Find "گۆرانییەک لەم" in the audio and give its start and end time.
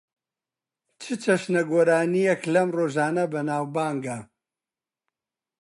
1.71-2.69